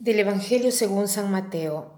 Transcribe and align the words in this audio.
Del 0.00 0.18
Evangelio 0.18 0.72
según 0.72 1.08
San 1.08 1.30
Mateo. 1.30 1.90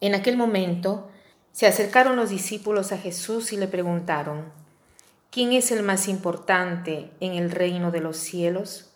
En 0.00 0.16
aquel 0.16 0.36
momento 0.36 1.10
se 1.52 1.68
acercaron 1.68 2.16
los 2.16 2.28
discípulos 2.28 2.90
a 2.90 2.98
Jesús 2.98 3.52
y 3.52 3.56
le 3.56 3.68
preguntaron, 3.68 4.52
¿quién 5.30 5.52
es 5.52 5.70
el 5.70 5.84
más 5.84 6.08
importante 6.08 7.12
en 7.20 7.34
el 7.34 7.52
reino 7.52 7.92
de 7.92 8.00
los 8.00 8.16
cielos? 8.16 8.90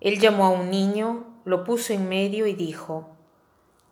Él 0.00 0.20
llamó 0.20 0.46
a 0.46 0.50
un 0.50 0.70
niño, 0.70 1.24
lo 1.44 1.64
puso 1.64 1.92
en 1.92 2.08
medio 2.08 2.46
y 2.46 2.54
dijo, 2.54 3.08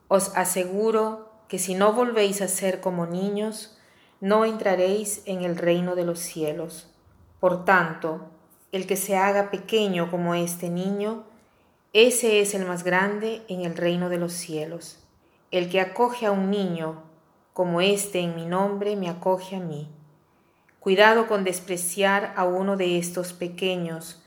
Os 0.06 0.30
aseguro 0.36 1.32
que 1.48 1.58
si 1.58 1.74
no 1.74 1.92
volvéis 1.92 2.40
a 2.40 2.46
ser 2.46 2.80
como 2.80 3.06
niños, 3.06 3.76
no 4.20 4.44
entraréis 4.44 5.22
en 5.24 5.42
el 5.42 5.56
reino 5.56 5.96
de 5.96 6.04
los 6.04 6.20
cielos. 6.20 6.88
Por 7.40 7.64
tanto, 7.64 8.30
el 8.70 8.86
que 8.86 8.96
se 8.96 9.16
haga 9.16 9.50
pequeño 9.50 10.08
como 10.08 10.36
este 10.36 10.70
niño, 10.70 11.24
ese 11.92 12.40
es 12.40 12.54
el 12.54 12.64
más 12.64 12.84
grande 12.84 13.42
en 13.48 13.62
el 13.62 13.76
reino 13.76 14.08
de 14.08 14.18
los 14.18 14.32
cielos. 14.32 14.98
El 15.50 15.68
que 15.68 15.80
acoge 15.80 16.26
a 16.26 16.30
un 16.30 16.50
niño 16.50 17.02
como 17.52 17.82
este 17.82 18.20
en 18.20 18.34
mi 18.34 18.46
nombre, 18.46 18.96
me 18.96 19.10
acoge 19.10 19.56
a 19.56 19.60
mí. 19.60 19.88
Cuidado 20.80 21.28
con 21.28 21.44
despreciar 21.44 22.32
a 22.34 22.44
uno 22.44 22.78
de 22.78 22.98
estos 22.98 23.34
pequeños, 23.34 24.22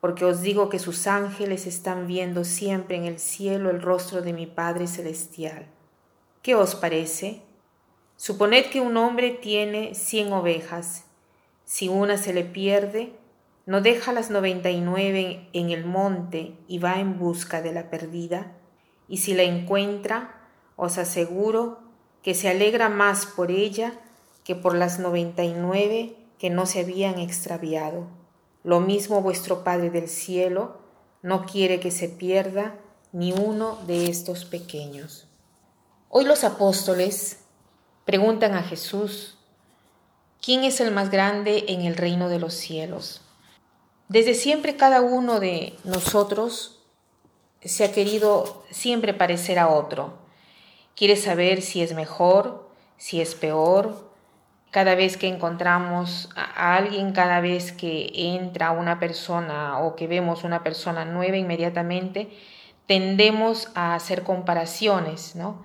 porque 0.00 0.24
os 0.24 0.40
digo 0.40 0.70
que 0.70 0.78
sus 0.78 1.06
ángeles 1.06 1.66
están 1.66 2.06
viendo 2.06 2.42
siempre 2.44 2.96
en 2.96 3.04
el 3.04 3.18
cielo 3.18 3.68
el 3.68 3.82
rostro 3.82 4.22
de 4.22 4.32
mi 4.32 4.46
Padre 4.46 4.86
Celestial. 4.86 5.66
¿Qué 6.40 6.54
os 6.54 6.74
parece? 6.74 7.42
Suponed 8.16 8.70
que 8.70 8.80
un 8.80 8.96
hombre 8.96 9.30
tiene 9.30 9.94
cien 9.94 10.32
ovejas. 10.32 11.04
Si 11.66 11.88
una 11.88 12.16
se 12.16 12.32
le 12.32 12.44
pierde, 12.44 13.12
no 13.70 13.80
deja 13.80 14.12
las 14.12 14.30
noventa 14.30 14.70
y 14.70 14.80
nueve 14.80 15.48
en 15.52 15.70
el 15.70 15.84
monte 15.84 16.58
y 16.66 16.78
va 16.78 16.98
en 16.98 17.20
busca 17.20 17.62
de 17.62 17.72
la 17.72 17.88
perdida, 17.88 18.50
y 19.06 19.18
si 19.18 19.32
la 19.32 19.44
encuentra, 19.44 20.40
os 20.74 20.98
aseguro 20.98 21.78
que 22.20 22.34
se 22.34 22.48
alegra 22.48 22.88
más 22.88 23.26
por 23.26 23.52
ella 23.52 23.92
que 24.42 24.56
por 24.56 24.74
las 24.74 24.98
noventa 24.98 25.44
y 25.44 25.52
nueve 25.52 26.16
que 26.40 26.50
no 26.50 26.66
se 26.66 26.80
habían 26.80 27.20
extraviado. 27.20 28.08
Lo 28.64 28.80
mismo 28.80 29.22
vuestro 29.22 29.62
Padre 29.62 29.90
del 29.90 30.08
cielo 30.08 30.78
no 31.22 31.46
quiere 31.46 31.78
que 31.78 31.92
se 31.92 32.08
pierda 32.08 32.74
ni 33.12 33.30
uno 33.32 33.78
de 33.86 34.06
estos 34.06 34.44
pequeños. 34.44 35.28
Hoy 36.08 36.24
los 36.24 36.42
apóstoles 36.42 37.44
preguntan 38.04 38.54
a 38.54 38.64
Jesús, 38.64 39.38
¿quién 40.44 40.64
es 40.64 40.80
el 40.80 40.90
más 40.90 41.12
grande 41.12 41.66
en 41.68 41.82
el 41.82 41.94
reino 41.94 42.28
de 42.28 42.40
los 42.40 42.54
cielos? 42.54 43.22
Desde 44.10 44.34
siempre 44.34 44.74
cada 44.74 45.02
uno 45.02 45.38
de 45.38 45.78
nosotros 45.84 46.80
se 47.62 47.84
ha 47.84 47.92
querido 47.92 48.64
siempre 48.68 49.14
parecer 49.14 49.56
a 49.60 49.68
otro. 49.68 50.14
Quiere 50.96 51.14
saber 51.14 51.62
si 51.62 51.80
es 51.80 51.94
mejor, 51.94 52.68
si 52.96 53.20
es 53.20 53.36
peor. 53.36 54.10
Cada 54.72 54.96
vez 54.96 55.16
que 55.16 55.28
encontramos 55.28 56.28
a 56.34 56.74
alguien, 56.74 57.12
cada 57.12 57.40
vez 57.40 57.70
que 57.70 58.10
entra 58.12 58.72
una 58.72 58.98
persona 58.98 59.78
o 59.78 59.94
que 59.94 60.08
vemos 60.08 60.42
una 60.42 60.64
persona 60.64 61.04
nueva 61.04 61.36
inmediatamente, 61.36 62.36
tendemos 62.86 63.68
a 63.76 63.94
hacer 63.94 64.24
comparaciones, 64.24 65.36
¿no? 65.36 65.64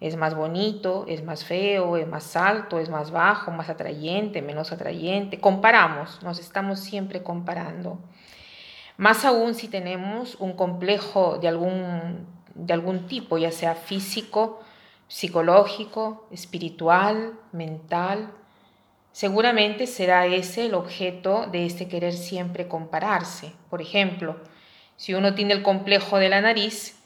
Es 0.00 0.16
más 0.16 0.34
bonito, 0.34 1.04
es 1.08 1.24
más 1.24 1.44
feo, 1.44 1.96
es 1.96 2.06
más 2.06 2.36
alto, 2.36 2.78
es 2.78 2.90
más 2.90 3.10
bajo, 3.10 3.50
más 3.50 3.68
atrayente, 3.70 4.42
menos 4.42 4.72
atrayente. 4.72 5.40
Comparamos, 5.40 6.22
nos 6.22 6.38
estamos 6.38 6.80
siempre 6.80 7.22
comparando. 7.22 7.98
Más 8.96 9.24
aún 9.24 9.54
si 9.54 9.68
tenemos 9.68 10.36
un 10.36 10.52
complejo 10.52 11.38
de 11.38 11.48
algún, 11.48 12.26
de 12.54 12.72
algún 12.72 13.06
tipo, 13.06 13.38
ya 13.38 13.50
sea 13.50 13.74
físico, 13.74 14.60
psicológico, 15.08 16.26
espiritual, 16.30 17.34
mental, 17.52 18.32
seguramente 19.12 19.86
será 19.86 20.26
ese 20.26 20.66
el 20.66 20.74
objeto 20.74 21.46
de 21.50 21.66
este 21.66 21.88
querer 21.88 22.12
siempre 22.12 22.68
compararse. 22.68 23.52
Por 23.70 23.80
ejemplo, 23.80 24.36
si 24.96 25.14
uno 25.14 25.34
tiene 25.34 25.54
el 25.54 25.62
complejo 25.62 26.18
de 26.18 26.28
la 26.28 26.40
nariz, 26.40 27.00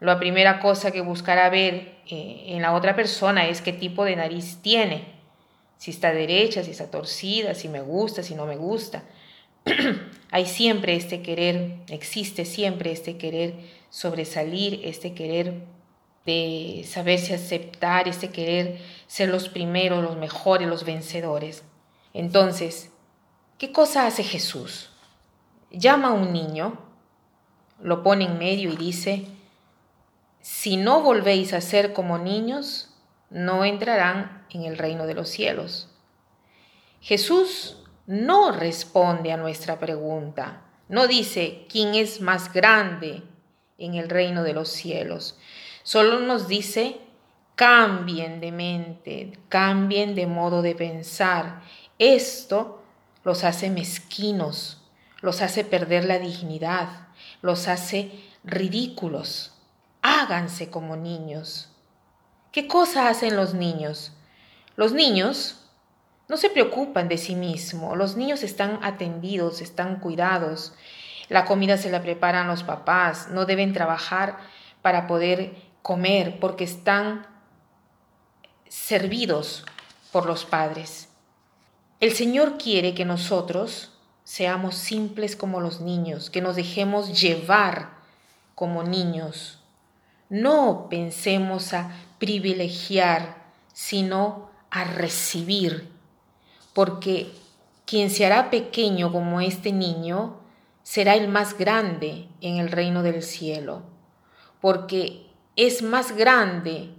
la 0.00 0.18
primera 0.18 0.60
cosa 0.60 0.90
que 0.90 1.00
buscará 1.00 1.48
ver 1.50 1.98
eh, 2.06 2.44
en 2.48 2.62
la 2.62 2.74
otra 2.74 2.94
persona 2.94 3.48
es 3.48 3.60
qué 3.60 3.72
tipo 3.72 4.04
de 4.04 4.16
nariz 4.16 4.58
tiene, 4.62 5.18
si 5.76 5.90
está 5.90 6.12
derecha, 6.12 6.62
si 6.62 6.70
está 6.70 6.90
torcida, 6.90 7.54
si 7.54 7.68
me 7.68 7.80
gusta, 7.80 8.22
si 8.22 8.34
no 8.34 8.46
me 8.46 8.56
gusta. 8.56 9.04
Hay 10.30 10.46
siempre 10.46 10.94
este 10.94 11.22
querer, 11.22 11.78
existe 11.88 12.44
siempre 12.44 12.92
este 12.92 13.16
querer 13.16 13.54
sobresalir, 13.90 14.80
este 14.84 15.14
querer 15.14 15.62
de 16.26 16.84
saberse 16.86 17.34
aceptar, 17.34 18.06
este 18.06 18.30
querer 18.30 18.78
ser 19.06 19.30
los 19.30 19.48
primeros, 19.48 20.02
los 20.02 20.16
mejores, 20.16 20.68
los 20.68 20.84
vencedores. 20.84 21.64
Entonces, 22.12 22.90
¿qué 23.56 23.72
cosa 23.72 24.06
hace 24.06 24.22
Jesús? 24.22 24.90
Llama 25.70 26.08
a 26.08 26.12
un 26.12 26.32
niño, 26.32 26.78
lo 27.80 28.02
pone 28.02 28.26
en 28.26 28.38
medio 28.38 28.70
y 28.70 28.76
dice, 28.76 29.26
si 30.48 30.78
no 30.78 31.02
volvéis 31.02 31.52
a 31.52 31.60
ser 31.60 31.92
como 31.92 32.16
niños, 32.16 32.88
no 33.28 33.66
entrarán 33.66 34.46
en 34.48 34.62
el 34.62 34.78
reino 34.78 35.06
de 35.06 35.12
los 35.12 35.28
cielos. 35.28 35.90
Jesús 37.02 37.84
no 38.06 38.50
responde 38.50 39.30
a 39.30 39.36
nuestra 39.36 39.78
pregunta, 39.78 40.62
no 40.88 41.06
dice 41.06 41.66
quién 41.68 41.94
es 41.94 42.22
más 42.22 42.50
grande 42.50 43.22
en 43.76 43.94
el 43.94 44.08
reino 44.08 44.42
de 44.42 44.54
los 44.54 44.70
cielos, 44.70 45.38
solo 45.82 46.18
nos 46.18 46.48
dice 46.48 46.96
cambien 47.54 48.40
de 48.40 48.50
mente, 48.50 49.32
cambien 49.50 50.14
de 50.14 50.26
modo 50.26 50.62
de 50.62 50.74
pensar. 50.74 51.60
Esto 51.98 52.82
los 53.22 53.44
hace 53.44 53.68
mezquinos, 53.68 54.82
los 55.20 55.42
hace 55.42 55.62
perder 55.62 56.06
la 56.06 56.18
dignidad, 56.18 57.08
los 57.42 57.68
hace 57.68 58.12
ridículos 58.44 59.52
háganse 60.08 60.70
como 60.70 60.96
niños. 60.96 61.68
¿Qué 62.52 62.66
cosa 62.66 63.08
hacen 63.08 63.36
los 63.36 63.54
niños? 63.54 64.12
Los 64.76 64.92
niños 64.92 65.58
no 66.28 66.36
se 66.36 66.50
preocupan 66.50 67.08
de 67.08 67.18
sí 67.18 67.34
mismos, 67.34 67.96
los 67.96 68.16
niños 68.16 68.42
están 68.42 68.78
atendidos, 68.82 69.60
están 69.60 70.00
cuidados, 70.00 70.74
la 71.28 71.44
comida 71.44 71.76
se 71.76 71.90
la 71.90 72.02
preparan 72.02 72.46
los 72.46 72.62
papás, 72.62 73.28
no 73.30 73.44
deben 73.44 73.72
trabajar 73.72 74.38
para 74.82 75.06
poder 75.06 75.54
comer 75.82 76.38
porque 76.38 76.64
están 76.64 77.26
servidos 78.68 79.64
por 80.12 80.26
los 80.26 80.44
padres. 80.44 81.08
El 82.00 82.12
Señor 82.12 82.58
quiere 82.58 82.94
que 82.94 83.04
nosotros 83.04 83.98
seamos 84.24 84.74
simples 84.74 85.34
como 85.34 85.60
los 85.60 85.80
niños, 85.80 86.30
que 86.30 86.42
nos 86.42 86.56
dejemos 86.56 87.20
llevar 87.20 87.90
como 88.54 88.82
niños 88.82 89.57
no 90.28 90.88
pensemos 90.90 91.72
a 91.72 91.96
privilegiar, 92.18 93.46
sino 93.72 94.50
a 94.70 94.84
recibir, 94.84 95.88
porque 96.74 97.32
quien 97.86 98.10
se 98.10 98.26
hará 98.26 98.50
pequeño 98.50 99.10
como 99.10 99.40
este 99.40 99.72
niño 99.72 100.40
será 100.82 101.14
el 101.14 101.28
más 101.28 101.56
grande 101.56 102.28
en 102.40 102.56
el 102.58 102.70
reino 102.70 103.02
del 103.02 103.22
cielo, 103.22 103.82
porque 104.60 105.26
es 105.56 105.82
más 105.82 106.16
grande 106.16 106.90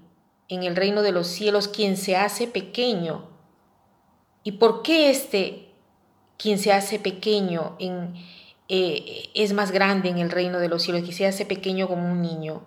en 0.47 0.63
el 0.63 0.75
reino 0.75 1.01
de 1.01 1.11
los 1.11 1.27
cielos 1.27 1.67
quien 1.67 1.95
se 1.95 2.17
hace 2.17 2.47
pequeño. 2.47 3.29
¿Y 4.43 4.53
por 4.53 4.81
qué 4.81 5.11
este 5.11 5.73
quien 6.37 6.57
se 6.57 6.71
hace 6.71 6.99
pequeño 6.99 7.75
en, 7.79 8.15
eh, 8.67 9.29
es 9.35 9.53
más 9.53 9.71
grande 9.71 10.09
en 10.09 10.17
el 10.17 10.31
reino 10.31 10.59
de 10.59 10.69
los 10.69 10.83
cielos, 10.83 11.03
quien 11.03 11.15
se 11.15 11.27
hace 11.27 11.45
pequeño 11.45 11.87
como 11.87 12.11
un 12.11 12.21
niño? 12.21 12.63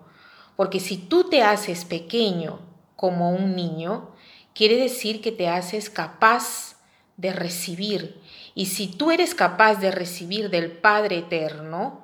Porque 0.55 0.79
si 0.79 0.97
tú 0.97 1.29
te 1.29 1.41
haces 1.41 1.85
pequeño 1.85 2.59
como 2.95 3.31
un 3.31 3.55
niño, 3.55 4.11
quiere 4.53 4.77
decir 4.77 5.21
que 5.21 5.31
te 5.31 5.47
haces 5.47 5.89
capaz 5.89 6.75
de 7.17 7.33
recibir. 7.33 8.21
Y 8.55 8.67
si 8.67 8.87
tú 8.87 9.11
eres 9.11 9.35
capaz 9.35 9.75
de 9.75 9.91
recibir 9.91 10.49
del 10.49 10.71
Padre 10.71 11.19
Eterno, 11.19 12.03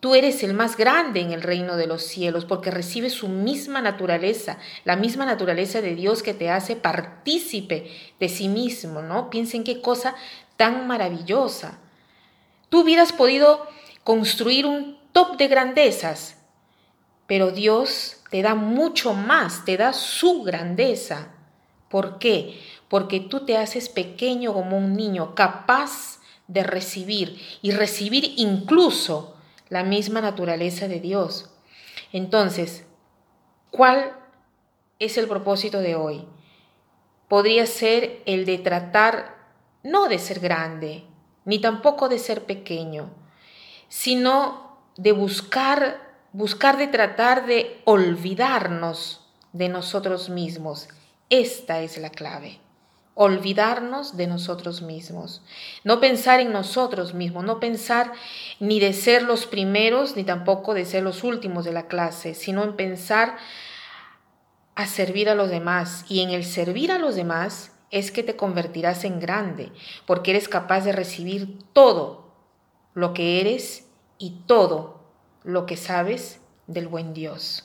tú 0.00 0.14
eres 0.14 0.42
el 0.42 0.54
más 0.54 0.76
grande 0.76 1.20
en 1.20 1.32
el 1.32 1.42
reino 1.42 1.76
de 1.76 1.86
los 1.86 2.02
cielos 2.02 2.44
porque 2.44 2.70
recibes 2.70 3.12
su 3.12 3.28
misma 3.28 3.80
naturaleza, 3.80 4.58
la 4.84 4.96
misma 4.96 5.26
naturaleza 5.26 5.80
de 5.80 5.94
Dios 5.94 6.22
que 6.22 6.34
te 6.34 6.50
hace 6.50 6.76
partícipe 6.76 7.90
de 8.20 8.28
sí 8.28 8.48
mismo, 8.48 9.02
¿no? 9.02 9.30
Piensen 9.30 9.64
qué 9.64 9.80
cosa 9.80 10.14
tan 10.56 10.86
maravillosa. 10.86 11.78
Tú 12.68 12.80
hubieras 12.80 13.12
podido 13.12 13.66
construir 14.04 14.66
un 14.66 14.98
top 15.12 15.36
de 15.36 15.48
grandezas, 15.48 16.36
pero 17.26 17.50
Dios 17.50 18.18
te 18.30 18.42
da 18.42 18.54
mucho 18.54 19.14
más, 19.14 19.64
te 19.64 19.76
da 19.76 19.92
su 19.92 20.42
grandeza. 20.42 21.28
¿Por 21.88 22.18
qué? 22.18 22.60
Porque 22.88 23.20
tú 23.20 23.44
te 23.44 23.56
haces 23.56 23.88
pequeño 23.88 24.52
como 24.52 24.76
un 24.76 24.94
niño, 24.94 25.34
capaz 25.34 26.20
de 26.48 26.62
recibir 26.62 27.40
y 27.62 27.72
recibir 27.72 28.34
incluso 28.36 29.36
la 29.68 29.82
misma 29.82 30.20
naturaleza 30.20 30.88
de 30.88 31.00
Dios. 31.00 31.50
Entonces, 32.12 32.84
¿cuál 33.70 34.12
es 34.98 35.18
el 35.18 35.26
propósito 35.26 35.80
de 35.80 35.96
hoy? 35.96 36.24
Podría 37.28 37.66
ser 37.66 38.22
el 38.26 38.46
de 38.46 38.58
tratar 38.58 39.36
no 39.86 40.08
de 40.08 40.18
ser 40.18 40.40
grande, 40.40 41.04
ni 41.44 41.60
tampoco 41.60 42.08
de 42.08 42.18
ser 42.18 42.44
pequeño, 42.44 43.10
sino 43.88 44.78
de 44.96 45.12
buscar, 45.12 46.05
buscar 46.36 46.76
de 46.76 46.86
tratar 46.86 47.46
de 47.46 47.80
olvidarnos 47.84 49.26
de 49.54 49.70
nosotros 49.70 50.28
mismos. 50.28 50.86
Esta 51.30 51.80
es 51.80 51.96
la 51.96 52.10
clave 52.10 52.60
olvidarnos 53.18 54.18
de 54.18 54.26
nosotros 54.26 54.82
mismos, 54.82 55.42
no 55.84 56.00
pensar 56.00 56.38
en 56.40 56.52
nosotros 56.52 57.14
mismos, 57.14 57.44
no 57.44 57.60
pensar 57.60 58.12
ni 58.60 58.78
de 58.78 58.92
ser 58.92 59.22
los 59.22 59.46
primeros 59.46 60.16
ni 60.16 60.24
tampoco 60.24 60.74
de 60.74 60.84
ser 60.84 61.02
los 61.02 61.24
últimos 61.24 61.64
de 61.64 61.72
la 61.72 61.86
clase, 61.86 62.34
sino 62.34 62.62
en 62.62 62.76
pensar 62.76 63.38
a 64.74 64.86
servir 64.86 65.30
a 65.30 65.34
los 65.34 65.48
demás. 65.48 66.04
Y 66.10 66.20
en 66.20 66.28
el 66.28 66.44
servir 66.44 66.92
a 66.92 66.98
los 66.98 67.14
demás 67.14 67.72
es 67.90 68.10
que 68.10 68.22
te 68.22 68.36
convertirás 68.36 69.02
en 69.04 69.18
grande, 69.18 69.72
porque 70.04 70.32
eres 70.32 70.46
capaz 70.50 70.82
de 70.82 70.92
recibir 70.92 71.56
todo 71.72 72.34
lo 72.92 73.14
que 73.14 73.40
eres 73.40 73.88
y 74.18 74.42
todo 74.46 74.95
lo 75.46 75.64
que 75.64 75.76
sabes 75.76 76.40
del 76.66 76.88
buen 76.88 77.14
Dios. 77.14 77.64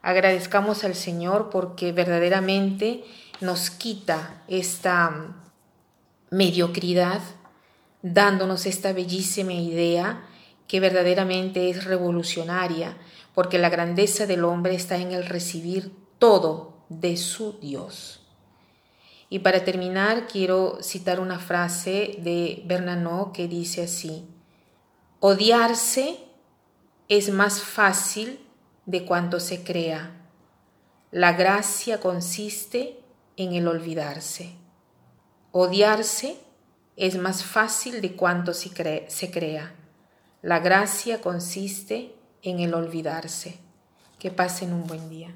Agradezcamos 0.00 0.84
al 0.84 0.94
Señor 0.94 1.50
porque 1.50 1.92
verdaderamente 1.92 3.04
nos 3.40 3.70
quita 3.70 4.42
esta 4.48 5.34
mediocridad, 6.30 7.20
dándonos 8.02 8.66
esta 8.66 8.92
bellísima 8.92 9.52
idea 9.52 10.24
que 10.68 10.80
verdaderamente 10.80 11.68
es 11.68 11.84
revolucionaria, 11.84 12.96
porque 13.34 13.58
la 13.58 13.68
grandeza 13.68 14.26
del 14.26 14.44
hombre 14.44 14.74
está 14.74 14.96
en 14.96 15.10
el 15.10 15.26
recibir 15.26 15.92
todo 16.18 16.84
de 16.88 17.16
su 17.16 17.58
Dios. 17.60 18.20
Y 19.28 19.40
para 19.40 19.64
terminar, 19.64 20.28
quiero 20.28 20.78
citar 20.82 21.18
una 21.18 21.38
frase 21.38 22.16
de 22.18 22.62
Bernanos 22.64 23.28
que 23.32 23.48
dice 23.48 23.82
así, 23.82 24.24
odiarse 25.20 26.31
es 27.08 27.30
más 27.30 27.62
fácil 27.62 28.40
de 28.86 29.04
cuanto 29.04 29.40
se 29.40 29.64
crea. 29.64 30.10
La 31.10 31.32
gracia 31.32 32.00
consiste 32.00 33.00
en 33.36 33.52
el 33.52 33.68
olvidarse. 33.68 34.54
Odiarse 35.50 36.38
es 36.96 37.18
más 37.18 37.44
fácil 37.44 38.00
de 38.00 38.14
cuanto 38.14 38.54
se, 38.54 38.70
crea. 39.30 39.74
La 40.40 40.60
gracia 40.60 41.20
consiste 41.20 42.14
en 42.42 42.60
el 42.60 42.74
olvidarse. 42.74 43.58
Que 44.18 44.30
pasen 44.30 44.72
un 44.72 44.86
buen 44.86 45.10
día. 45.10 45.34